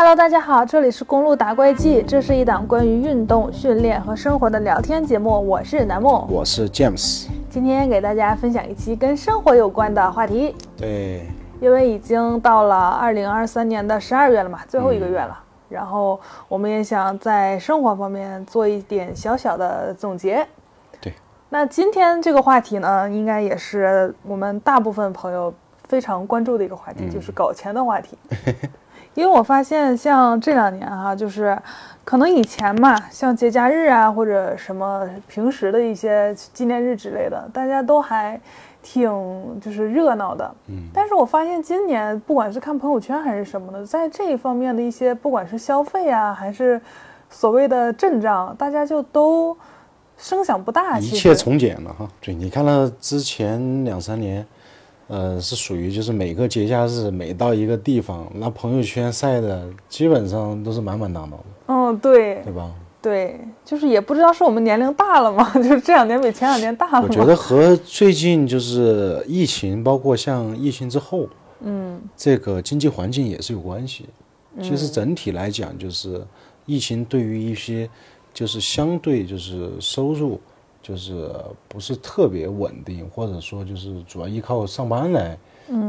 [0.00, 5.44] Hello，大家好，这里是公路打怪记，这是一档关于运动、训练和生活的聊天节目。
[5.44, 7.26] 我是南梦，我是 James。
[7.50, 10.54] 今天给大家分享一期跟生活有关的话题。
[10.76, 11.26] 对，
[11.60, 15.36] 因为已经到了二零二三年的十二月了嘛，最后一个月了。
[15.68, 20.46] 然后我们也想在生活方面做一点小小的总结。
[21.00, 21.12] 对，
[21.48, 25.52] 那今天这个话题呢，应该也是我们大部分朋友
[25.88, 28.16] 非常关注的一个话题，就是搞钱的话题。
[29.18, 31.58] 因为我发现，像这两年哈，就是
[32.04, 38.40] 可能以前嘛，像节假日啊，或者什么平时的一些纪念日之类的，大家都还
[38.80, 39.10] 挺
[39.60, 40.48] 就是热闹的。
[40.68, 40.84] 嗯。
[40.94, 46.80] 但是我发现今年，不管是看朋友圈还是什么的，在这一方面的一些，不管是消费啊，还是
[47.28, 49.56] 所谓的阵仗，大家就都
[50.16, 50.96] 声响不大。
[51.00, 52.06] 一切从简了哈。
[52.20, 54.46] 对，你看了之前两三年。
[55.08, 61.44] 呃，是属于就是每个节假日，每到一个地方，那朋友圈晒的基本上都是满满当当的。
[61.66, 62.70] 嗯，对，对吧？
[63.00, 65.50] 对，就是也不知道是我们年龄大了吗？
[65.56, 67.02] 就是这两年比前两年大了。
[67.02, 71.26] 我觉得和最近就是疫情，包括像疫情之后，
[71.60, 74.04] 嗯，这个经济环境也是有关系。
[74.60, 76.20] 其实整体来讲，就是
[76.66, 77.88] 疫情对于一些
[78.34, 80.38] 就是相对就是收入。
[80.88, 81.30] 就是
[81.68, 85.36] 不是特别稳定，或者说就是主要依靠上班来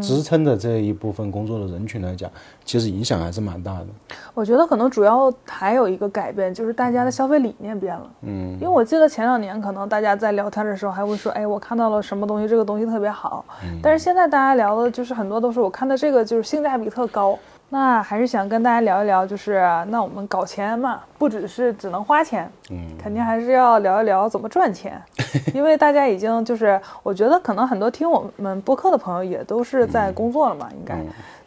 [0.02, 2.30] 支撑的这一部分工作的人群来讲，
[2.66, 3.88] 其实影响还是蛮大的。
[4.34, 8.12] 我觉得可能主要还有一个改变，就是大家的消费理念变了。
[8.24, 13.46] 嗯，因为我记得前两年可能大家在聊天的时候还会说，哎，我看到了什么东西，这个东西特别好。
[13.82, 17.40] 但是现在大家聊的就是很多都是我看的这个就是性价比特高。
[17.72, 25.00] 那还是想跟大家聊一聊，就是那我们搞钱嘛，不只是只能花钱，嗯，肯定还是要聊一聊怎么赚钱，
[25.54, 30.96] 因为大家已经就是，我觉得可能很多听我们播客的朋友也都是在工作了嘛，应该，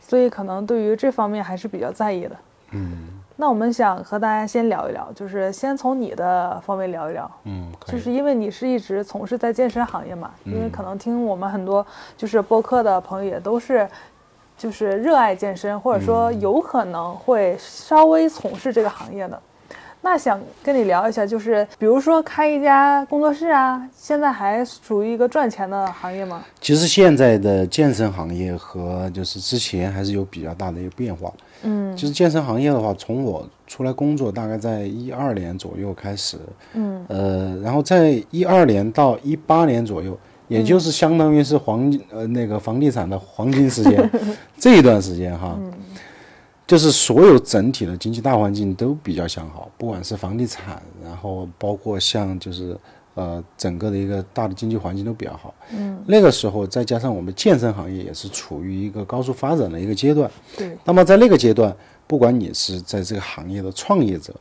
[0.00, 2.36] 所以可能对于这方面还是比较在意的，
[2.70, 11.84] 嗯，那我们想和大家先聊一聊，就是先从你的方面聊一聊，嗯，就是因为你是一直从事在健身行业嘛，因为可能听我们很多
[12.16, 13.88] 就是播客的朋友也都是。
[14.62, 19.36] 就是热爱健身，或者说有可能会稍微从事这个行业的，
[20.02, 26.44] 那想跟你聊一下，就是比如说开一家工作室啊，现在还属于一个赚钱的行业吗？
[26.60, 31.32] 其实现在的健身行业和就是之前还是有比较大的一个变化。
[31.64, 36.38] 嗯，就是健身行业的话，从我出来工作大概在一二年左右开始，
[36.74, 40.16] 嗯，呃，然后在一二年到一八年左右。
[40.52, 44.10] 也就是相当于是黄呃那个房地产的黄金时间，
[44.58, 45.58] 这一段时间哈，
[46.66, 52.76] 就是所有整体的经济大环境都比较向好，不管是房地产，然后包括像就是
[53.14, 55.54] 呃整个的一个大的经济环境都比较好。
[55.72, 60.30] 嗯，那个时候再加上我们健身行业也是处于一个高速发展的一个阶段。
[60.56, 60.76] 对。
[60.84, 61.74] 那么在那个阶段，
[62.06, 64.34] 不管你是在这个行业的创业者，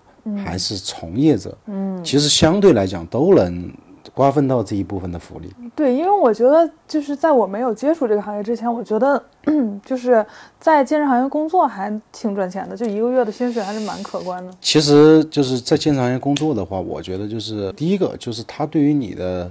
[0.43, 3.71] 还是从业者，嗯，其实相对来讲都能。
[4.13, 9.23] 瓜分到这一部分的福利，对，因为我觉得就是在我没有接触这个行业之前，我觉得
[9.85, 10.25] 就是
[10.59, 14.51] 在健身行业工作还挺赚钱的，就一个月的薪水还是蛮可观的。
[14.59, 19.49] 其实就是在健身行业工作的话，我觉得就是第一个就是他对于你的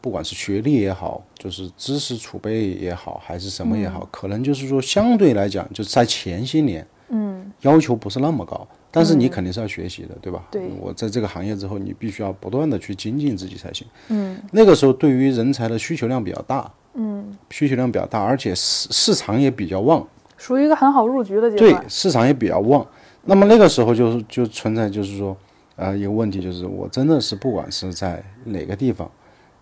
[0.00, 8.66] 不管是学历也好，就是知识储备也好，还是什么也好，可能就是说相对来讲，就是在前些年，嗯，要求不是那么高。
[8.90, 10.44] 但是你肯定是要学习的，对吧？
[10.50, 13.86] 对，我在这个行业之后，你必须要不断的去精进自己才行。
[14.08, 20.04] 嗯，那个时候对于人才的需求量比较大，嗯，需求量比较大，而且市市场也比较旺，
[20.36, 21.72] 属于一个很好入局的阶段。
[21.72, 22.84] 对，市场也比较旺。
[23.22, 25.36] 那么那个时候就是就存在就是说，
[25.76, 29.08] 呃，一个问题就是我真的是不管是在哪个地方，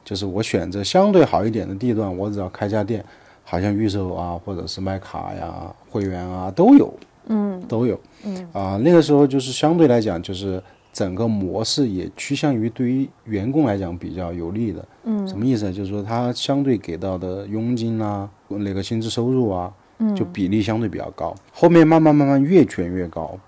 [0.04, 3.04] 就是我选择相对好一点的地段，我只要开家店，
[3.44, 6.90] 好像预售啊，或者是卖卡呀、会员啊都有。
[7.28, 10.62] 嗯，都有，嗯啊，那个时候就是相对来讲，就是
[10.92, 15.72] 整个模式也趋向于对于员工来讲比较有利的，嗯，什么意思？
[15.72, 21.34] 就是说他相对给到的佣金啊，那个薪资收入啊，嗯，就比例相对比较高。
[21.52, 23.38] 后面慢慢慢慢越卷越高，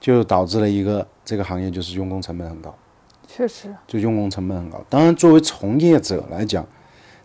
[0.00, 2.74] 就导致了一个这个行业就是用工成本很高，
[3.26, 4.82] 确实，就用工成本很高。
[4.88, 6.66] 当然，作为从业者来讲，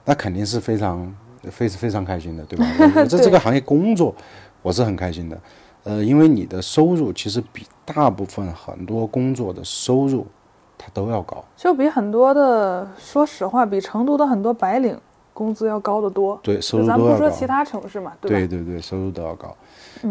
[0.04, 1.16] 那肯定是非常
[1.50, 2.66] 非是非常开心的，对吧？
[2.96, 4.14] 我在这个行业工作，
[4.62, 5.40] 我是很开心的。
[5.84, 10.28] 呃，因为你的收入其实比大部分很多工作的收入，
[10.78, 14.96] 它都要高，就比很多的，说实话，比成都的很多白领
[15.34, 16.40] 工资要高得多。
[16.44, 19.56] 对，收入咱不说其他城市嘛，对对对，收入都要高。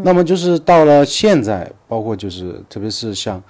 [0.02, 3.40] 那么就是到了现在，包括就是特别是像，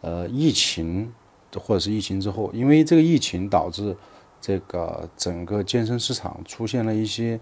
[0.00, 1.12] 呃，疫情
[1.58, 3.94] 或者是疫情之后，因为这个疫情导致
[4.46, 7.40] 这个整个健身市场出现了一些，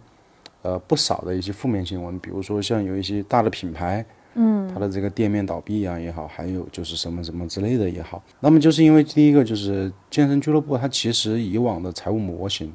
[0.62, 4.02] 呃，不少的一些负面新闻，比如说像有一些大的品牌。
[4.36, 12.72] 嗯，它的这个店面倒闭啊也好，还有就是什么什么之类的也好，那么就是因为第一个就是健身俱乐部，它其实以往的财务模型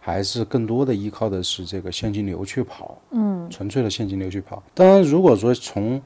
[0.00, 4.62] 还是更多的依靠的是这个现金流去跑，嗯，纯粹的现金流去跑。
[4.72, 6.00] 当然，如果说从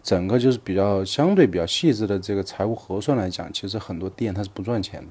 [0.00, 5.08] 整个就是比较相对比较细致的这个财务核算来讲，其实很多店它是不赚钱的，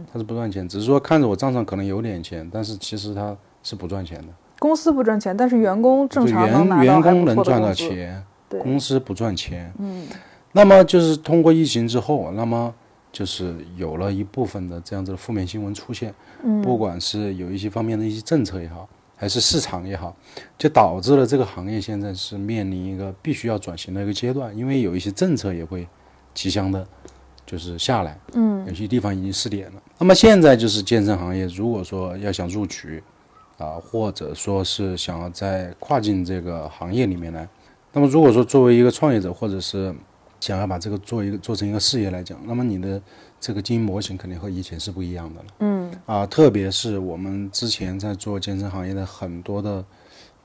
[0.00, 4.28] 嗯，它是不赚钱，只是说看着我账上可能有点钱，但是其实它是不赚钱的。
[4.58, 9.72] 公司不赚钱，但是员工正常员员工能到赚到钱，公司不赚钱。
[9.78, 10.06] 嗯，
[10.52, 12.74] 那么就是通过疫情之后，那么
[13.10, 16.14] 就是有了一部分的这样子的负面新闻出现。
[16.42, 18.86] 嗯，不管是有一些方面的一些政策也好，
[19.16, 20.14] 还是市场也好，
[20.58, 25.88] 就导致了这个行业现在是面临一个必须要转型的一个阶段，因为有一些政策也会
[26.34, 26.86] 即将的，
[27.50, 28.18] 就是下来。
[28.34, 29.82] 嗯，有些地方已经试点了。
[29.98, 33.02] 那么现在就是健身行业，如果说要想入局。
[33.58, 37.46] 啊，或者说是想要在跨境这个行业里面来，
[37.92, 39.94] 那么如果说作为一个创业者，或者是
[40.40, 42.98] 想要把这个做一个做成一个事业来讲，那么你的
[43.38, 45.46] 这个经营模型肯定和以前是不一样的了。
[45.58, 49.84] 嗯，啊，特别是我们之前在做健身行业的很多的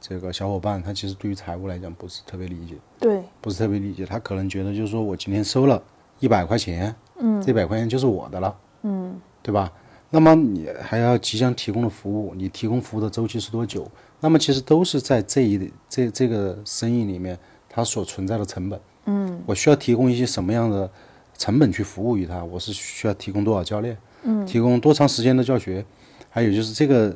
[0.02, 5.82] 这个小伙伴，他其实对于财务来讲不是特别理解，对，不是特别理解，他可能觉得就是说我今天收了
[6.20, 9.72] 一百块钱，嗯，这百块钱就是我的了，嗯，对吧？
[10.12, 13.90] 那么你还要即将提供的服务，你提供服务的周期是多久？
[14.22, 18.80] 那么其实都是在这一这这个生意里面它所存在的成本。
[19.06, 20.90] 嗯，我需要提供一些什么样的
[21.38, 22.44] 成本去服务于他？
[22.44, 23.98] 我是需要提供多少教练？
[24.24, 25.86] 嗯，提供多长时间的教学？
[26.30, 27.16] 还有就是这个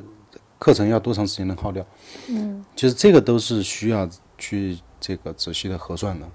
[0.58, 1.84] 课程要多长时间能耗掉？
[2.28, 6.26] 嗯，其实这个都是需要去这个仔细的核算的。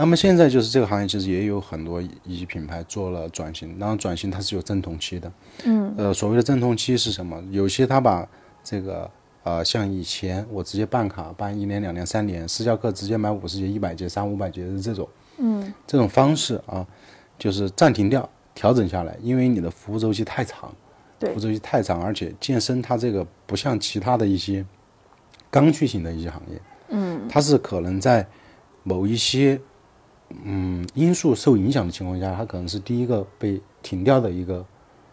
[0.00, 5.32] 那么现在就是这个行业其实也有很多一些品牌做了转型，然后转型它是有阵痛期的，
[5.64, 7.42] 嗯，呃，所谓的阵痛期是什么？
[7.50, 8.26] 有些他把
[8.62, 9.10] 这个
[9.42, 15.08] 呃像以前我直接办卡办一年两年三年私教课直接买五十节一百节三五百节的这种，
[15.38, 16.86] 嗯，这种方式啊，
[17.36, 20.72] 就是暂停掉调整下来，因为你的服务周期太长，
[21.18, 24.64] 对，服务周期太长，而且健身它这个不像其他的一些
[25.50, 26.60] 刚需型的一些行业，
[26.90, 28.24] 嗯，它是可能在
[28.84, 29.60] 某一些
[30.44, 34.64] 嗯，因素受影响的情况下，它可能是第一个被停掉的一个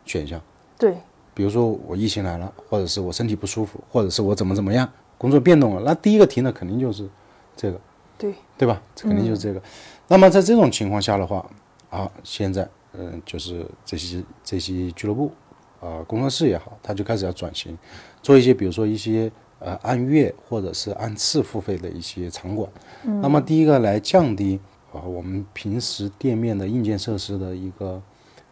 [0.06, 0.42] 选项。
[0.78, 0.94] 对，
[1.34, 7.08] 比如说我疫情来了，或者是我身体不舒服，或者是我怎么怎么样，工作变动了，那第一个停的肯定就是
[7.56, 7.80] 这个。
[8.18, 8.82] 对，对吧？
[8.96, 9.62] 肯定就是这个。
[10.10, 11.46] 那么在这种情况下的话，
[11.90, 15.32] 啊，现在嗯，就是这些这些俱乐部
[15.80, 17.78] 啊，工作室也好，他就开始要转型，
[18.22, 22.70] 做一些比如说一些呃按月或者是按次付费的一些场馆。
[23.04, 23.22] 嗯。
[23.22, 24.60] 那么第一个来降低。
[24.96, 28.02] 啊，我们平时店面的硬件设施的一个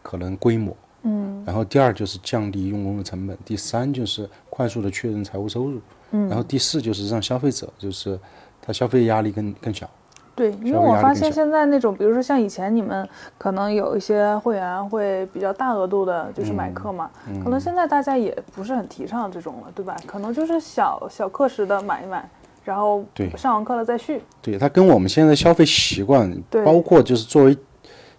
[0.02, 5.80] 可能规模，嗯，然后第二就是降低用工的成本，第三就是快速的确认财务收入，
[6.12, 8.20] 嗯，然后第四就是让消费者就是
[8.62, 9.90] 他消费压力更更小。
[10.36, 13.08] 对，因为我发现现在那种，比如说像以前你们
[13.38, 17.12] 可能有一些会员会比较大额度的，就是买课嘛，
[17.44, 19.96] 可能现在大家也不是很提倡这种了，对吧？
[20.08, 22.28] 可能就是小小课时的买一买。
[22.64, 26.32] 然后对上完课了再续，对它跟我们现在消费习惯，
[26.64, 27.58] 包括就是作为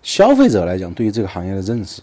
[0.03, 2.03] 消费者来讲，对于这个行业的认识，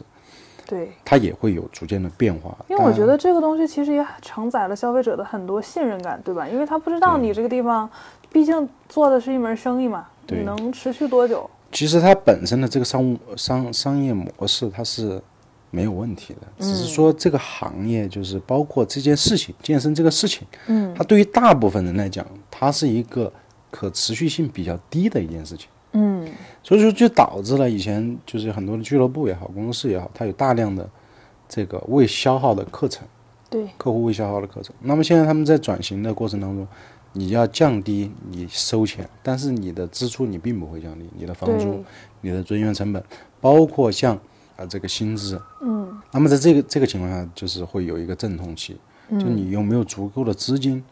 [0.65, 2.57] 对它也会有逐渐的变化。
[2.67, 6.47] 因为我觉得这个东西其实也承载了消费者的很多信任感，对吧？
[6.47, 7.89] 因为他不知道你这个地方，
[8.31, 11.49] 毕竟做的是一门生意嘛，你能持续多久？
[11.71, 15.21] 其实它本身的这个商务商商业模式，它是。
[15.73, 23.31] 没有问题的，只是说这个行业就是包括这件事情，健身这个事情，嗯，它对于大部分人来讲，它是一个
[23.71, 26.27] 可持续性比较低的一件事情，嗯，
[26.61, 30.87] 所以说就导致了以前就是很多的俱乐部也好，工作室也好，它有大量的
[31.47, 33.07] 这个未消耗的课程，
[33.49, 34.75] 对，客户未消耗的课程。
[34.81, 36.67] 那么现在他们在转型的过程当中，
[37.13, 41.81] 你要降低你收钱，但是你的支出你并不会降低，你的房租、
[42.19, 43.01] 你的人员成本，
[43.39, 44.19] 包括像。
[44.65, 48.77] 这个薪资，嗯，那么在这个这个情况下，就是会有一个阵痛期，
[49.11, 50.83] 就你有没有足够的资金，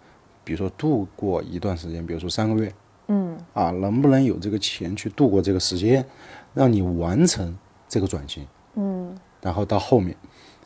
[0.44, 2.74] 比如说度过一段时间，比如说三个月，
[3.08, 6.06] 嗯，啊，能不能有这个钱去度过这个时间，
[6.54, 7.58] 让你完成
[7.88, 8.46] 这个转型，
[8.76, 10.16] 嗯，然后到后面，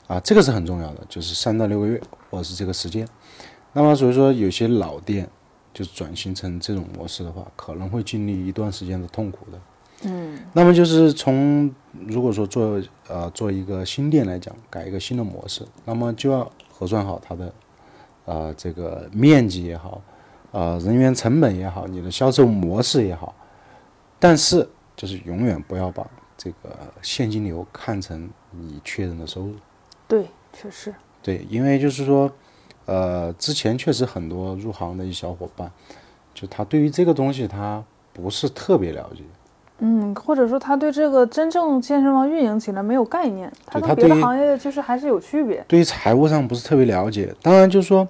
[0.08, 3.08] 啊，这个是很重要的，就是三到六个月或者是这个时间。
[3.74, 5.28] 那么所以说，有些老店
[5.74, 9.60] 就是转型成这种模式的话，可能会经历一段时间的痛苦的。
[10.06, 11.74] 嗯，那么就是从
[12.08, 17.54] 如果说做呃做一个新店来讲，改一个新的模式，那么就要核算好它的
[18.26, 20.02] 呃这个面积也好，
[20.52, 23.34] 呃人员成本也好，你的销售模式也好，
[24.20, 26.06] 但是就是永远不要把
[26.38, 29.56] 这个现金流看成你确认的收入。
[30.08, 30.94] 对，确实。
[31.22, 32.32] 对，因为就是说，
[32.86, 35.72] 呃，之前确实很多入行的一小伙伴，
[36.34, 37.84] 就他对于这个东西他。
[38.16, 39.24] 不是特别了解。
[39.86, 45.62] 嗯，或者说他对这个真正健身房运营起来没有概念，他跟别的行业就是还是有区别。
[45.68, 48.08] 对于财务上不是特别了解，当然就是说，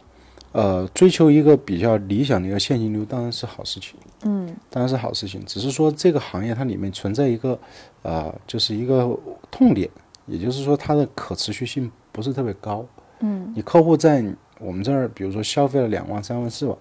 [0.51, 5.43] 呃，追求一个比较理想的一个现金流当然是好事情，嗯当然是好事情。
[5.45, 7.57] 只是说这个行业它里面存在一个，
[8.03, 9.09] 呃，就是一个
[9.49, 9.89] 痛点，
[10.27, 12.85] 也就是说它的可持续性不是特别高。
[13.21, 14.23] 嗯你客户在
[14.59, 16.77] 我们这儿，比如说消费了两万、三万、四万，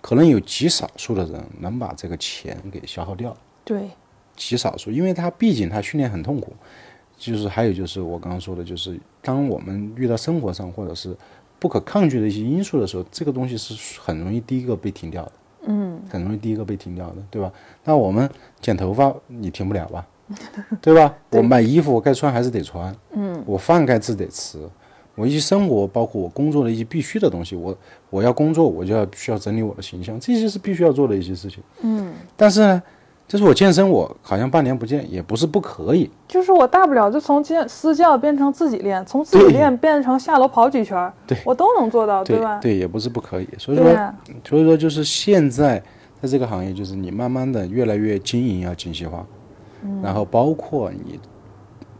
[0.00, 3.90] 可能有极少数的人能把这个钱给消耗掉，对，
[4.36, 6.52] 极少数，因为他毕竟他训练很痛苦。
[7.16, 11.16] 就是还有就是我刚刚说的，就是当我们遇到生活上或者是
[11.60, 15.32] 不可抗拒的一些因素的时候，这个东西是很容易第一个被停掉的，
[15.68, 17.50] 嗯很容易第一个被停掉的，对吧？
[17.84, 18.28] 那我们
[18.60, 20.06] 剪头发你停不了吧，
[20.82, 21.14] 对吧？
[21.30, 24.58] 我买衣服我该穿还是得穿，嗯我饭该吃得吃，
[25.14, 27.74] 我一些生活包括我工作的一些必须的东西，我
[28.10, 31.62] 我要工作我就要需要整理我的形象，这些是必须要做的一些事情。
[31.82, 32.82] 嗯，但是呢，
[33.26, 41.12] 就是我健身，我好像半年不见也不是不可以，就是我大不了就从健私教变成自己练，从自己练变成下楼跑几圈
[41.44, 42.58] 我都能做到，对吧？
[42.60, 43.48] 对，也不是不可以。
[43.58, 43.86] 所以说，
[44.44, 45.82] 所以说就是现在
[46.20, 49.26] 在这个行业，就是你慢慢的越来越经营要精细化，
[49.82, 51.18] 嗯然后包括你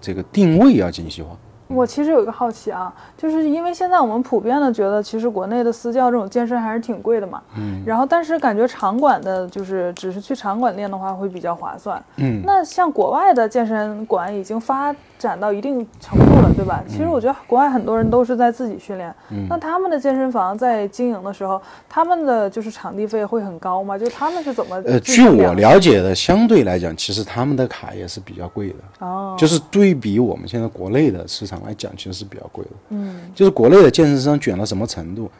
[0.00, 1.36] 这个定位要精细化。
[1.66, 7.42] 我其实有一个好奇啊，就是因为现在我们普遍的觉得，其实国内的私教这种健身还是挺贵的嘛。
[7.56, 7.82] 嗯。
[7.86, 12.02] 然后，但是感觉场馆的，就是只是去场馆练的话，会比较划算。
[12.16, 12.42] 嗯。
[12.44, 16.82] 那像国外的健身馆已经发展到一定程度了，对吧？
[16.86, 19.12] 其实我觉得国外很多人都是在自己训练。
[19.30, 19.46] 嗯。
[19.48, 23.96] 那他们的健身房在经营的时候，他们的就是场地费会很高吗？
[23.96, 24.76] 就他们是怎么？
[24.84, 29.06] 呃，据我了解的，相对来讲，其实他们的卡也是比较贵的。
[29.06, 29.34] 哦。
[29.38, 32.70] 就是对比我们现在国内的市场来讲，其实是比较贵的。
[32.90, 33.20] 嗯。
[33.34, 35.30] 就是国内的健身商卷到什么程度？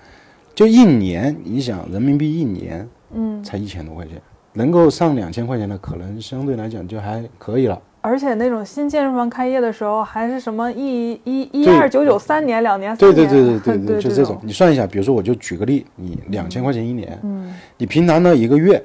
[0.55, 4.21] 就一年，你想人民币一年，嗯，才一千多块钱，
[4.53, 7.81] 能够上两千块钱的，可能相对来讲就还可以了。
[8.01, 14.39] 而且那种新健身房开业的时候，还是什么一一一二九九三年、两年、对三年，对对对对就这种。
[14.43, 18.81] 你算一下，比如说我就举个例，你两千块钱一年，嗯，你平常到一个月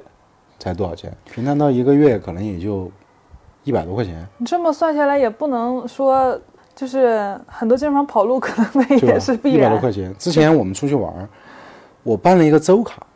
[0.58, 1.12] 才多少钱？
[1.32, 2.90] 平常到一个月可能也就
[3.62, 6.40] 一百多块钱，你这么算下来，也不能说
[6.74, 9.36] 就是很多健身房跑路可能那也是？
[9.36, 9.78] 必一百多。
[9.78, 10.14] 块钱。
[10.18, 11.28] 之前我们出去玩儿，
[12.02, 13.06] 我办了一个周卡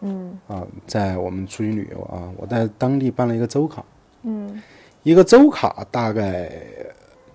[0.00, 3.84] 嗯啊，在我们出去旅游啊，我在当地办了一个周卡，
[4.22, 4.60] 嗯
[5.04, 6.50] 一个周卡大概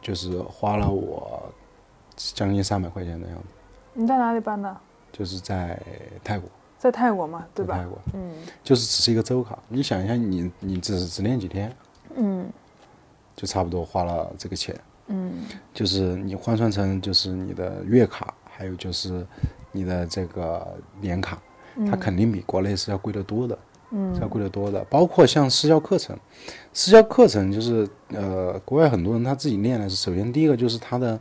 [0.01, 1.41] 就是花了我
[2.15, 3.43] 将近三百块钱的样子，
[3.93, 4.75] 你在哪里办的？
[5.13, 5.79] 就是在
[6.24, 7.88] 泰国，在泰国嘛，对吧在泰？
[7.88, 8.31] 国，嗯
[8.63, 9.57] 就是只是一个周卡。
[9.69, 11.74] 你想一下，你你只只练几天，
[12.15, 12.46] 嗯
[13.36, 14.75] 就差不多花了这个钱。
[15.08, 15.34] 嗯。
[15.74, 19.26] 就是你换算成就是你的月卡，还有就是
[19.72, 21.42] 你的这个年卡，
[21.90, 23.58] 它肯定比国内是要贵得多的，
[23.92, 24.14] 嗯。
[24.16, 24.84] 是要嗯贵得多的。
[24.86, 26.18] 包括像私教课程，
[26.74, 31.20] 私教课程就是呃，国外很多人他自己练的是，首先第一个就是他的，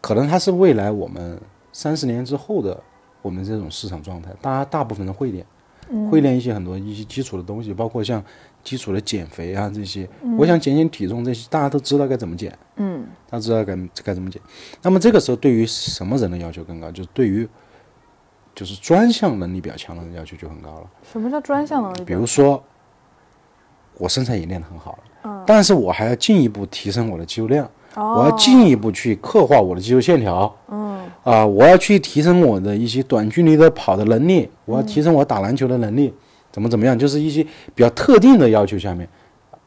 [0.00, 1.40] 可能他是未来我们
[1.72, 2.80] 三十年之后的
[3.22, 5.44] 我们这种市场状态，大家大部分人会练，
[5.88, 6.08] 嗯。
[6.10, 8.22] 会练一些很多一些基础的东西，包括像
[8.66, 12.52] 基础的减肥啊这些，我想减减体重这些，大家都知道该怎么减。
[12.78, 14.42] 嗯他知道该该怎么减。
[14.82, 16.90] 那么这个时候，对于什么人的要求更高？
[16.90, 17.48] 就是对于
[18.56, 20.90] 就是专项能力比较强的人要求就很高了。
[21.12, 22.02] 什么叫专项能力？
[22.04, 22.60] 比如说，
[23.98, 30.86] 我身材也练得很好了，嗯但是我还要进一步提升我的肌肉量，哦，我要进一步去刻画我的肌肉线条嗯
[31.22, 36.12] 啊、我要去提升我的一些短距离的跑的能力，我要提升我打篮球的能力，
[36.56, 37.44] 怎么怎么样，就是一些
[37.74, 39.06] 比较特定的要求下面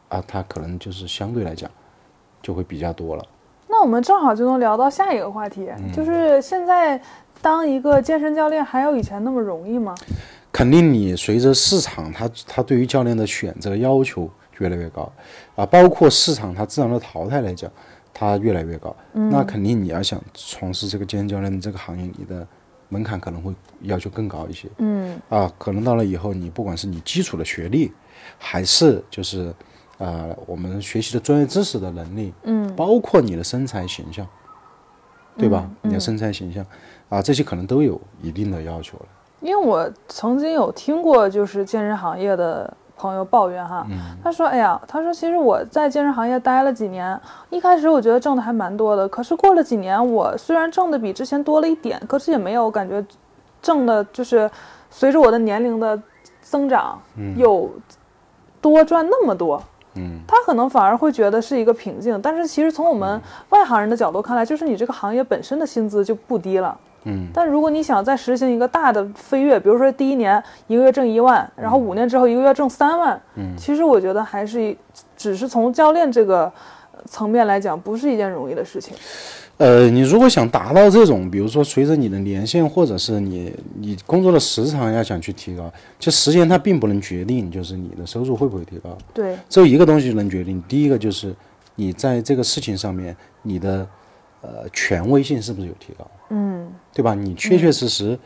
[0.08, 1.70] 啊，他可能就是相对来讲
[2.42, 3.24] 就会比较多了。
[3.68, 7.00] 那我们正好就能聊到下一个话题，嗯就是现在
[7.40, 9.94] 当一个健身教练还有以前那么容易吗？
[10.50, 14.28] 肯定你随着市场它它对于教练的选择要求
[14.58, 15.12] 越来越高
[15.54, 17.70] 啊，包括市场它自然的淘汰来讲，
[18.12, 18.96] 它越来越高。
[19.12, 22.44] 那肯定你要想从事这个健身教练这个行业，你的
[22.90, 25.50] 门槛可能会要求更高一些嗯啊。
[25.56, 27.90] 可能到了以后，你不管是你基础的学历，
[28.38, 29.54] 还是就是
[29.96, 34.26] 呃我们学习的专业知识的能力，嗯包括你的身材形象，
[35.38, 35.64] 对吧？
[35.82, 36.66] 嗯你的身材形象
[37.08, 39.06] 啊，这些可能都有一定的要求了。
[39.40, 43.86] 因为我曾经有听过，就是健身行业的朋友抱怨哈，
[44.22, 53.02] 他说：“哎呀，他说其实我在健身行业待了几年，一开始我觉得挣的还蛮多的，可是过了几年，我虽然挣的比之前多了一点，可是也没有感觉
[53.62, 54.50] 挣的就是
[54.90, 55.98] 随着我的年龄的
[56.42, 57.00] 增长
[57.38, 57.70] 有
[58.60, 59.62] 多赚那么多。”
[59.96, 66.78] 嗯，他可能反而会觉得是一个瓶颈，但是其实从我们外行人的角度看来，就是你这个行业本身的薪资就不低了。
[67.04, 74.76] 嗯，但如果你想再实行一个大的飞跃，比如说第一年一个月挣一万，然后五年之后一个月挣三万，嗯，其实我觉得还是
[75.16, 76.52] 只是从教练这个
[77.06, 78.94] 层面来讲，不是一件容易的事情。
[79.56, 88.96] 呃，你如果想达到这种，比如说随着你的年限，或者是你你工作的时长要想去提高，其实时间它并不能决定，就是你的收入会不会提高。
[89.12, 91.34] 对，只有一个东西能决定，第一个就是
[91.74, 93.86] 你在这个事情上面，你的
[94.40, 96.06] 呃权威性是不是有提高？
[96.30, 97.14] 嗯，对吧？
[97.14, 98.18] 你确确实实，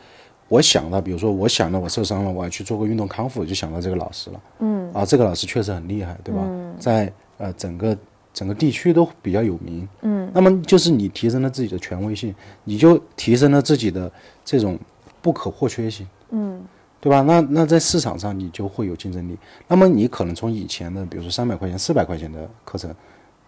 [0.47, 4.41] 我想到，比如说我想到我受伤了，我要去做个运动康复，就想到这个老师了。
[4.59, 6.41] 嗯，啊，这个老师确实很厉害，对吧？
[6.45, 7.97] 嗯在呃整个。
[8.35, 12.35] 整个地区都比较有名，嗯，那么就是你提升了自己的权威性，
[12.65, 14.11] 你就提升了自己的
[14.43, 14.77] 这种
[15.21, 16.61] 不可或缺性，嗯，
[16.99, 17.21] 对吧？
[17.21, 19.37] 那那在市场上你就会有竞争力。
[19.69, 22.93] 那么你可能从以前的，比如说三百块钱、四百块钱的课程，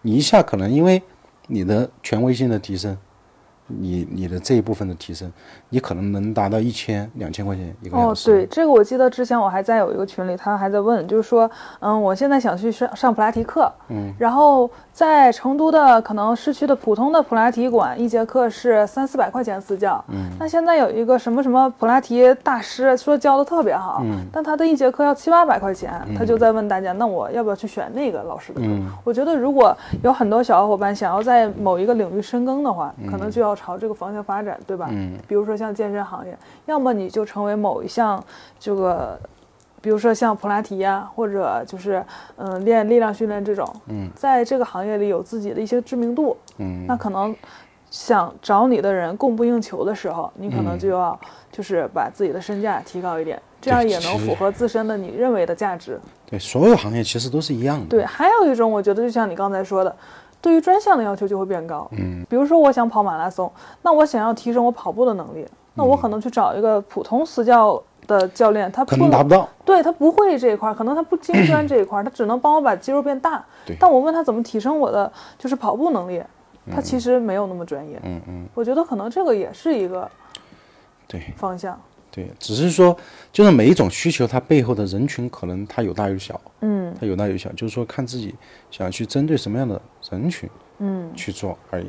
[0.00, 1.02] 你一下可能因为
[1.48, 2.96] 你的权威性的提升。
[3.68, 5.30] 你你的这一部分的提升，
[5.68, 8.30] 你可能能达到一千两千块钱一个小时。
[8.30, 28.66] 哦，对，这个我记得之前我还在有一个群里，他还在问，就是说，嗯，我现在想去上上普拉提课，嗯，然后在成都的可能市区的普通的普拉提馆，一节课是三四百块钱私教，嗯，那现在有一个什么什么普拉提大师说教的特别好，嗯，但他的一节课要七八百块钱，他就在问大家，那我要不要去选那个老师的课？
[29.04, 34.38] 我觉得如果有很多小伙伴想要在某一个领域深耕的话，可能就要朝这个方向发。
[34.38, 34.86] 展对吧？
[34.92, 38.22] 嗯，比如说像健身行业，要么你就成为某一项
[38.56, 39.18] 这个，
[39.82, 42.00] 比如说像普拉提呀，或者就是
[42.36, 47.34] 嗯练力量训练这种，嗯，在这个行业里有自己的一些知名度，嗯，那可能
[47.90, 51.18] 想找你的人供不应求的时候，你可能就要
[51.50, 56.00] 就是把自己的身价提高一点，这样也能符合自身的你认为的价值。
[56.30, 57.86] 对，所有行业其实都是一样的。
[57.86, 59.96] 对，还有一种我觉得就像你刚才说的。
[60.40, 63.50] 对于专项的要求就会变高，嗯，比如说我想跑马拉松，
[63.82, 73.44] 那我想要提升我跑步的能力，那我可能去找一个普通私教的教练，他可能达不到，对他不会这一块，可能他不精 专这一块，他只能帮我把肌肉变大，
[73.80, 76.22] 但我问他怎么提升我的就是跑步能力，
[76.70, 78.48] 他其实没有那么专业，嗯嗯。
[78.54, 80.08] 我觉得可能这个也是一个
[81.06, 81.32] 对。
[81.36, 81.72] 方向。
[81.72, 81.78] 对，
[82.38, 82.96] 只是说，
[83.32, 88.34] 就是每一种需求，它背后的人群可能它有大有小，嗯，它有大有小，就是说看自己
[88.70, 91.86] 想要去针对什么样的人群，嗯，去做而已。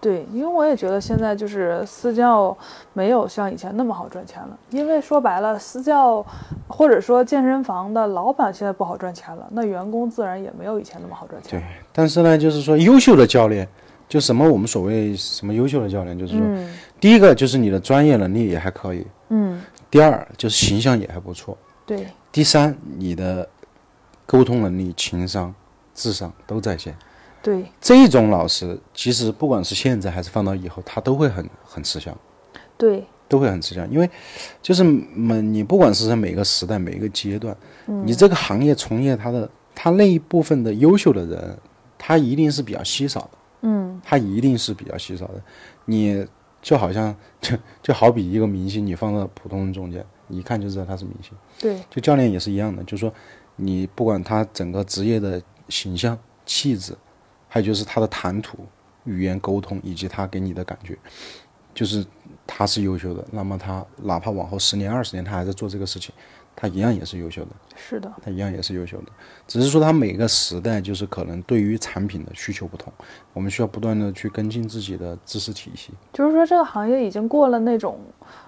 [0.00, 2.56] 对，因为我也觉得现在就是私教
[2.92, 6.24] 没有像以前那么好赚钱了，因为说白了，私教
[6.66, 11.60] 或者说健身房的老板现在不好赚钱了，那员工自然也没有以前那么好赚钱。
[11.60, 13.68] 对，但是呢，就是说优秀的教练。
[14.08, 16.46] 就什么我们所谓什么优秀的教练，就是说，
[17.02, 19.60] 第一个就是你的专业能力也还可以，嗯，
[19.90, 23.48] 第二就是形象也还不错，对，第三你的
[24.24, 25.52] 沟通能力、情商、
[25.92, 26.96] 智商都在线，
[27.42, 32.16] 对，这种老师其实不管是现在还是放到以后，他都会很很吃香，
[32.78, 34.08] 对，都会很吃香，因为
[34.62, 37.56] 就是每你不管是在每个时代、每一个阶段，
[38.04, 41.58] 你这个行业从业他的他那一部分的优秀的人，
[41.98, 43.30] 他一定是比较稀少的。
[43.64, 45.40] 嗯，他一定是比较稀少的，
[45.84, 46.26] 你
[46.62, 51.32] 就好像就就好比一个明星，你放到普通人中间，你一看就知道他是明星。
[51.58, 53.12] 对，就教练也是一样的，就是说
[53.56, 56.96] 你不管他整个职业的形象、气质，
[57.48, 58.64] 还有就是他的谈吐、
[59.04, 60.96] 语言沟通以及他给你的感觉，
[61.74, 62.06] 就是
[62.46, 66.14] 他是优秀的，那么他哪怕往后十年、二十年，他还在做这个事情。
[66.62, 69.06] 他一样也是优秀的，是的，他一样也是优秀的，
[69.48, 72.92] 只是说他每个时代就是可能对于产品的需求不同，
[73.32, 75.90] 我们需要不断的去跟进自己的知识体系。
[76.12, 77.98] 就是说，这个行业已经过了那种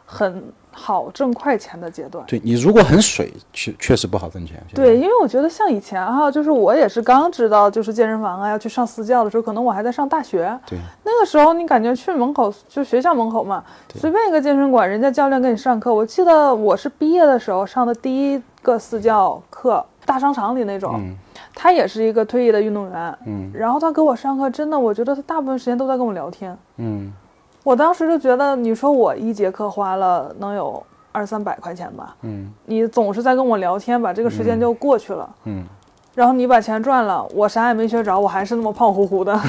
[0.05, 2.25] 很好挣快钱的阶段。
[2.27, 4.63] 对你如果很水，确确实不好挣钱。
[4.75, 10.59] 对，因为我觉得像以前哈，就是我也是刚知道就是健身房啊要去上私教的时候，可能我还在上大学。
[10.67, 13.65] 对，那个时候你感觉去门口就学校门口嘛，
[13.95, 15.93] 随便一个健身馆，人家教练给你上课。
[15.93, 21.01] 我记得我是毕业的时候上的第一个私教课，大商场里那种，
[21.55, 23.19] 他也是一个退役的运动员。
[23.27, 26.57] 嗯，然后他给我上课，真的，我觉得他大部分时间都在跟我聊天。
[26.77, 27.13] 嗯。
[27.65, 35.65] 我当时就觉得，你说我一节课花了能有二三百块钱吧，嗯，你总是在跟我聊天，把这个时间就过去了，嗯，
[36.15, 39.35] 然后你把钱赚了，我啥也没学着，我还是那么胖乎乎的。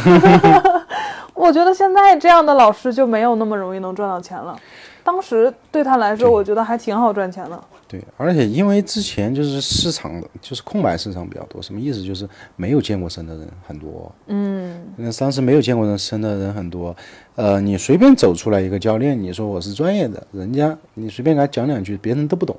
[1.35, 4.57] 我觉得现在这样的老师就没有那么容易能赚到钱了，
[5.05, 7.63] 当时对他来说，我觉得还挺好赚钱的。
[7.87, 12.01] 对，而且因为之前就是市场的就是空白市场比较多，什么意思？
[12.01, 14.11] 就是没有健过身的人很多。
[14.25, 16.95] 嗯，那当时没有见过人身的人很多，
[17.35, 22.57] 呃，你随便走出来一个教练，你说我是专业的，人家你随便给他讲两句，别人都不懂。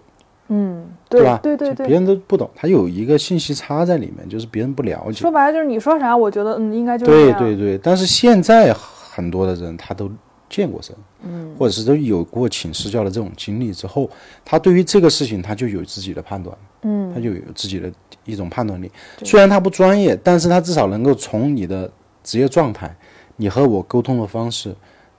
[0.48, 1.40] 嗯，对吧？
[1.42, 5.14] 对对对，别人都不懂，他有一个信息差在里面，就是别人不了解。
[5.14, 10.08] 说白了就是你说啥，我觉得嗯应该就是对对对，但是现在很多的人他都
[10.48, 14.10] 健过身，嗯，或者是都有过请私教的这种经历之后，
[14.44, 17.92] 他对于这个事情他就有自己的判断，嗯，他就有自己的
[18.24, 18.90] 一种判断力。
[19.24, 21.90] 虽然他不专业，但是他至少能够从你的
[22.22, 22.96] 职业状态，
[23.36, 24.74] 你和我沟通的方式。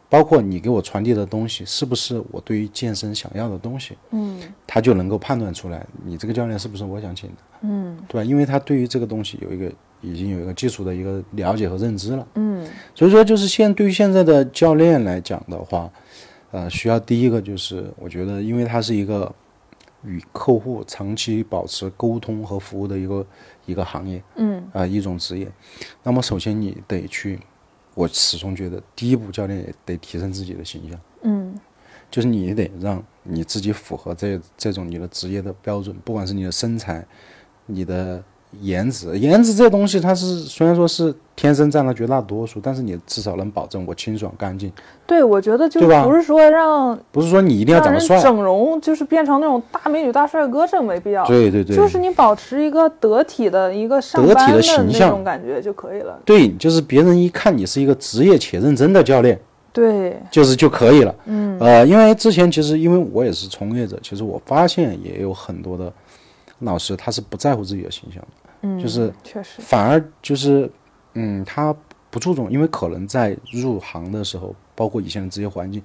[0.09, 8.23] 包括你给我传递的东西是不是我对于健身想要的东西，嗯，他就能够判断出来你这个教练是不是我想请的，嗯，对吧？
[8.23, 9.69] 因为他对于这个东西有一个
[10.01, 15.91] 已经有一个基础的一个了解和认知了，嗯，所以说就是现对于现在的教练来讲的话，
[16.51, 19.33] 呃，需要第一个就是我觉得，因为它是一个
[20.03, 23.25] 与客户长期保持沟通和服务的一个
[23.65, 25.51] 一个行业，嗯，啊，一种职业，
[26.03, 27.39] 那么首先你得去。
[27.95, 31.59] 我始终觉得，第一步教练也得提升自己的形象，嗯，
[32.11, 37.03] 就是你得让你自己符合这这种你的职业的标准，不管是你的身材，
[37.65, 38.23] 你的。
[38.61, 44.71] 颜值，颜值这东西，它是虽然说是天生占了绝大多数，但是你至少能保证我清爽干净。
[45.05, 51.25] 对，我觉得就不是说让，不是说你一定要长得帅，整容就是变成那种大美女大帅哥，这没必要。
[51.25, 56.17] 对对对，就是你保持一个得体的一个上班的形象，那种感觉就可以了。
[56.25, 59.39] 对，就是别人一看你是一个职业且认真的教练，
[59.71, 61.13] 对，就是就可以了。
[61.25, 65.91] 嗯，呃，因为之前其实因为我也是从业者，其实我发现也有很多的
[66.59, 68.49] 老师他是不在乎自己的形象的。
[68.61, 70.69] 嗯，就是确实，反而就是，
[71.13, 71.75] 嗯，他
[72.09, 75.79] 不注重，因为可能在入行的时候，包括以前的职业环境，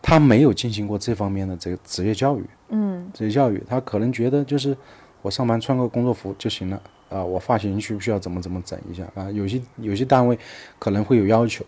[0.00, 2.44] 他没有进行过这方面的这个职业教育。
[2.70, 4.74] 嗯，职业教育，他可能觉得就是
[5.20, 9.30] 我上班穿个工作服就行了啊，我发型需不需要怎么怎么整一下啊？
[9.30, 10.38] 有些有些单位
[10.78, 11.62] 可能会有要求，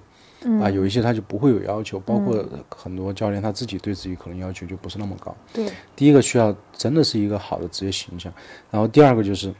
[0.60, 5.34] 啊，有一些他就不会有要求，包括很多教练他自己对自己可能要求就不是那么高。
[5.52, 8.32] 对，第一个需要真的是一个好的职业形象，
[8.70, 9.54] 然后第二个就是。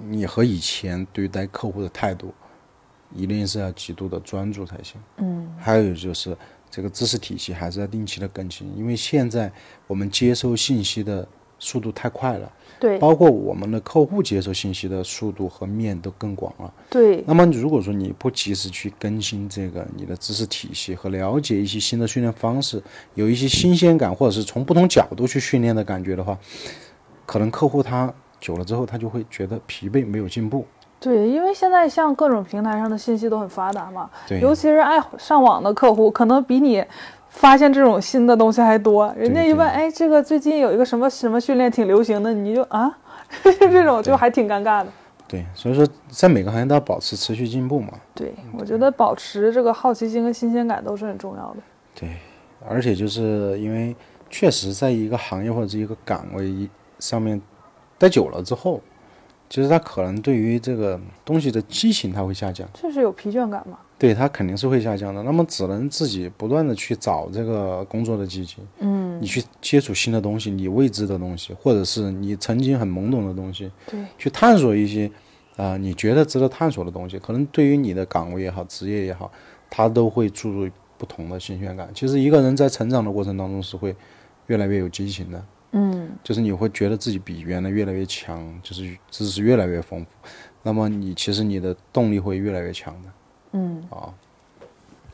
[0.00, 2.32] 你和以前对待客户的态度，
[3.12, 4.94] 一定是要极度的专注才行。
[5.16, 6.36] 嗯，还有就是
[6.70, 9.50] 这个知识体系还是要定期的更新，因为现在
[9.88, 11.26] 我们接收信息的
[11.58, 12.52] 速度太快了。
[12.80, 16.72] 对，包括我们的客户接收信息的速度和面都更广了。
[16.88, 17.22] 对。
[17.26, 22.82] 那么如果说你不及时去更新这个你的知识体系和了解一些新的训练方式，
[23.14, 26.38] 有一些新鲜感或者是从不同角度去训练的感觉的话，
[27.26, 28.12] 可能客户他。
[28.40, 30.64] 久了之后，他就会觉得疲惫，没有进步。
[31.00, 36.84] 对，因为现在像各种平台上的信息都很发达嘛，对，尤其是爱上网的客户，可能比你
[37.28, 39.12] 发现这种新的东西还多。
[39.16, 42.98] 人家一问，哎，这个最近有一个什么什么训练挺流行的，你就啊，
[43.42, 44.86] 这种就还挺尴尬的。
[45.28, 47.92] 对，所以说在每个行业都要保持持续进步嘛。
[48.14, 51.56] 对，我觉得保持这个好奇心和新鲜感都是很重要的。
[51.94, 52.16] 对，
[52.68, 53.94] 而且就是因为
[54.28, 57.40] 确实在一个行业或者是一个岗位上面。
[58.00, 58.80] 待久了之后，
[59.48, 63.78] 其实他可能对于这个东西的激情他会下降，确实有疲倦感嘛。
[63.98, 65.22] 对他肯定是会下降的。
[65.24, 75.10] 那么只能自己不断的去找这个工作的激情，嗯，你去接触新的东西，你未知的东西，或者是你曾经很懵懂的东西，对，去探索一些
[75.56, 79.32] 啊你觉得值得探索的东西，可能对于你的岗位也好，职业也好，
[79.68, 81.88] 他都会注入不同的新鲜感。
[81.92, 83.96] 其实一个人在成长的过程当中是会
[84.46, 85.44] 越来越有激情的。
[85.72, 90.10] 嗯，就是你会觉得自己比原来越来越强，就是知识越来越丰富，
[90.62, 93.10] 那么你其实你的动力会越来越强的。
[93.52, 94.08] 嗯，啊，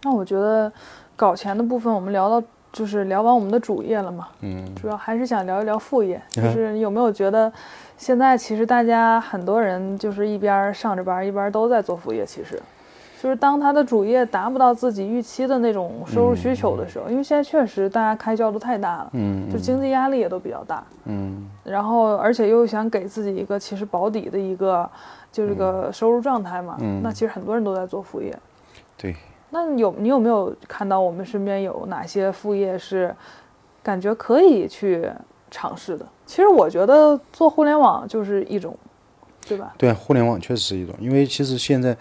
[0.03, 0.73] 那我觉得
[1.17, 7.53] 搞钱的部分我们聊到就是聊完我们的主业了嘛，嗯，主要还是想聊一聊副业， 就是你有没有觉得
[7.97, 12.61] 现在其实大家很多人就是一边上着班一边都在做副业，其实。
[13.25, 24.87] 就是当他的主业达不到自己预期的那种收入需求的时候，因为现在确实大家开销都太大了，嗯，就经济压力也都比较大，嗯，然后而且又想给自己一个其实保底的一个
[25.33, 28.39] 就是个收入状态嘛，嗯，那其实很多人都在做副业，
[28.99, 29.17] 对，
[29.49, 33.17] 那有你有没有看到我们身边有哪些副业是
[33.83, 35.11] 感觉可以去
[35.51, 36.07] 尝试的？
[36.27, 38.77] 其实我觉得做互联网就是一种，
[39.49, 39.73] 对吧？
[39.79, 41.97] 对，互联网确实是一种，因为其实现在。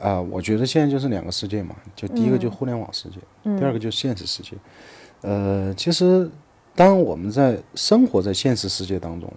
[0.00, 3.18] 啊，我觉得现在就是两个世界嘛，就第一个就互联网世界，
[3.58, 4.56] 第二个就是现实世界。
[5.22, 6.30] 呃，其实
[6.74, 9.32] 当我们在生活在现实世界当中，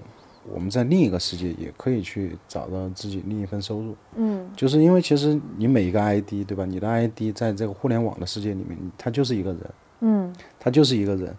[0.51, 3.95] 我们在另一个世界也可以去找到自己另一份收入。
[4.15, 6.65] 嗯，就是因为其实你每一个 ID 对吧？
[6.65, 9.59] 你的 ID 在这个互联网的世界里面，它就是一个人。
[10.01, 11.35] 嗯，它就是一个人，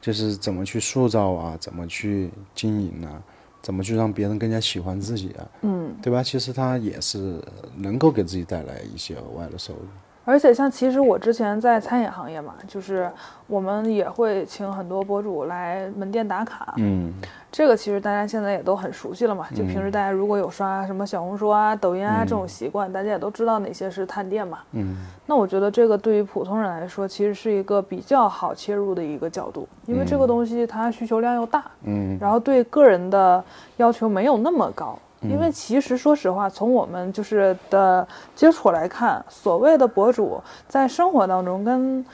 [0.00, 3.22] 就是怎么去塑造啊，怎么去经营啊。
[3.62, 5.48] 怎么去让别人更加喜欢自己啊？
[5.62, 6.22] 嗯，对吧？
[6.22, 7.40] 其实他也是
[7.76, 9.80] 能够给自己带来一些额外的收入。
[10.24, 13.10] 而且像其实我之前在餐饮行业嘛，就是
[13.46, 17.12] 我们也会请很多博主来门店打卡，嗯
[17.50, 19.46] 这个其实大家现在也都很熟悉了嘛。
[19.54, 24.60] 就平时大家如果有刷什么小红书啊、抖音啊这种习惯，大家也都知道哪些是探店嘛。
[24.72, 33.44] 嗯那我觉得这个对于普通人来说，其实是一个比较好切入的一个角度，因为这个东西它需求量又大，嗯然后对个人的
[33.76, 34.98] 要求没有那么高。
[35.22, 42.04] 因为其实说实话，从我们就是的接触来看，所谓的博主在生活当中跟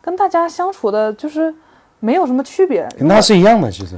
[0.00, 1.54] 跟大家相处的，就是
[2.00, 2.88] 没有什么区别。
[2.98, 3.96] 跟他是一样的，其实。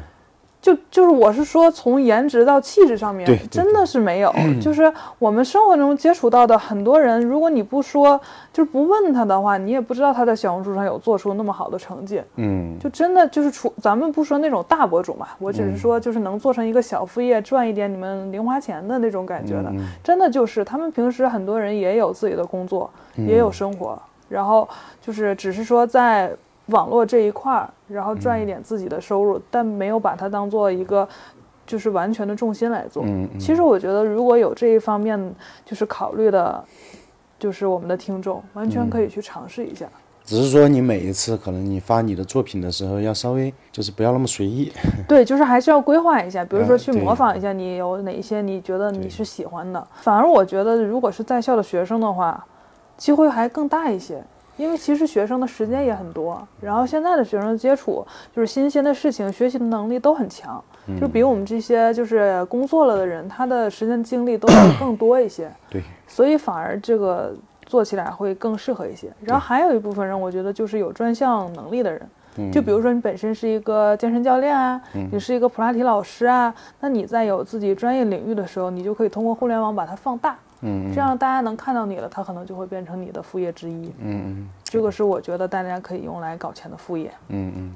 [0.60, 4.34] 就就是我是说，从颜值到气质上面真的是没有。
[4.60, 8.20] 就是我们生活中接触到的很多人，如果你不说，
[8.52, 12.20] 就是不问他的话，你也不知道他在小红书上有做出那么好的成绩。
[12.36, 23.96] 嗯就真的就是除咱们不说那种大博主嘛，我只是嗯说就是能做成一个小副业，赚一点你们零花钱的那种感觉的，嗯真的就是他们平时很多人也有自己的工作，也有生活，
[24.28, 24.68] 然后
[25.00, 26.30] 就是只是说在
[26.66, 31.08] 网络这一块儿，然后赚一点自己的收入，但没有把它当做一个
[31.66, 33.02] 就是完全的重心来做。
[33.04, 35.18] 嗯嗯其实我觉得如果有这一方面
[35.64, 36.62] 就是考虑的，
[37.38, 39.86] 就是我们的听众完全可以去尝试一下。
[40.24, 44.70] 只是说你每一次可能你发你的作品的时候，要稍微就是不要那么随意。
[45.08, 49.86] 对，就是还是要规划一下，比如说去模仿一下你有哪一些你觉得你是喜欢的。
[50.02, 52.44] 反而我觉得，如果是在校的学生的话，
[52.98, 54.22] 机会还更大一些，
[54.58, 60.62] 因为其实学生的时间也很多，然后现在的学生接触就是新鲜的事情，学习的能力都很强，
[61.00, 65.50] 就比我们这些就是工作了的人，他的时间精力都会 更多一些。
[65.70, 67.32] 对，所以反而这个
[67.64, 69.12] 做起来会更适合一些。
[69.20, 74.80] 然后还有一部分人，我觉得就是有专项能力的人，就比如说你本身是一个健身教练啊，
[75.12, 83.92] 你是一个普拉提老师啊，那你在有自己专业领域的时候，你就可以通过互联网把它放大，嗯这样大家能看到你了，他可能就会变成你的副业之一。
[83.98, 84.48] 嗯。
[84.64, 87.12] 这个是我觉得大家可以用来搞钱的副业。
[87.28, 87.74] 嗯嗯。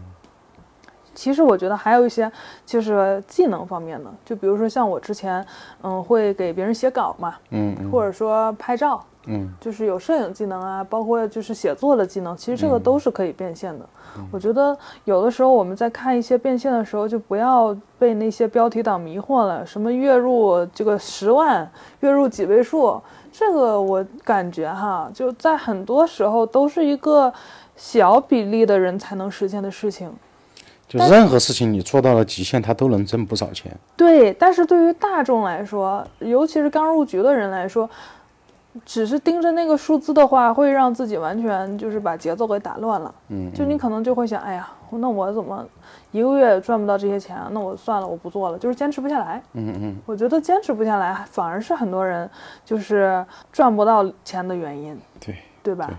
[1.15, 2.31] 其实我觉得还有一些
[2.65, 5.45] 就是技能方面的，就比如说像我之前，
[5.83, 7.91] 嗯，会给别人写稿嘛，嗯嗯。
[7.91, 13.85] 或者说拍照，嗯就是有摄影技能啊，包括就是写作的技能，其实这个都是可以变现的。
[14.31, 27.33] 我觉得有的时候我们在看一些变现的时候，就不要被那些标题党迷惑了，什么月入这个十万，月入几位数，这个我感觉哈，就在很多时候都是一个
[27.77, 30.13] 小比例的人才能实现的事情。
[30.87, 33.75] 就任何事情你做到了极限，它都能挣不少钱。
[33.97, 37.89] 对，但是对于大众来说，尤其是刚入局的人来说，
[38.87, 43.15] 只是盯着那个数字的话，会让自己完全就是把节奏给打乱了。
[43.29, 45.67] 嗯，就你可能就会想，哎呀，那我怎么
[46.11, 47.49] 一个月赚不到这些钱啊？
[47.53, 49.43] 那我算了，我不做了，就是坚持不下来。
[49.53, 52.29] 嗯嗯我觉得坚持不下来，反而是很多人
[52.65, 55.87] 就是赚不到钱的原因，对，对吧？
[55.87, 55.97] 对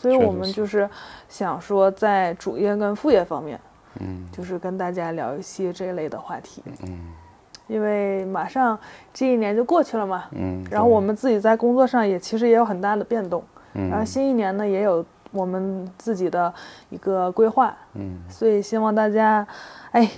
[0.00, 0.88] 所以我们就是
[1.28, 3.60] 想说，在主业跟副业方面，
[4.00, 6.62] 嗯就是跟大家聊一些这一类的话题。
[6.82, 6.98] 嗯
[7.68, 8.76] 因为马上
[9.14, 13.42] 这一年就过去了嘛，嗯，然后我们自己在工作上也其实也有很大的变动，
[13.74, 16.52] 嗯然后新一年呢也有我们自己的
[16.88, 19.46] 一个规划，嗯所以希望大家，
[19.92, 20.10] 哎，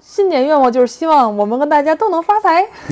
[0.00, 2.64] 新年愿望就是希望我们跟大家都能发财。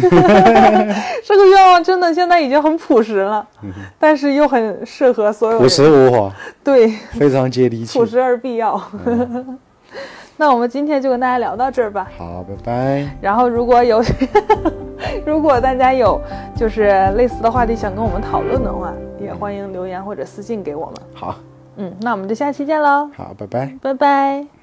[1.24, 3.46] 这个愿望真的现在已经很朴实了，
[3.98, 6.30] 但是又很适合所有朴实，无华，
[6.62, 8.04] 对，非常接地气朴。
[8.04, 8.78] 实而必要。
[10.36, 12.08] 那我们今天就跟大家聊到这儿吧。
[12.18, 13.16] 好，拜拜。
[13.20, 14.02] 然后如果有，
[15.24, 16.20] 如果大家有
[16.56, 20.94] 就是类似的话题想跟我们讨论的话，也欢迎留言或者私信给我们。
[21.14, 21.36] 好，
[21.76, 23.74] 嗯，那我们就下期见喽，好，拜拜。
[23.80, 24.53] 拜拜。